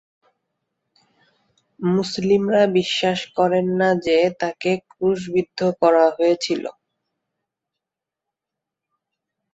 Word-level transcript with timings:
মুসলিমরা 1.79 2.61
বিশ্বাস 2.77 3.19
করেন 3.37 3.65
না 3.79 3.89
যে, 4.05 4.17
তাঁকে 4.41 4.71
ক্রুশবিদ্ধ 4.89 5.59
করা 5.81 6.05
হয়েছিল। 6.17 6.63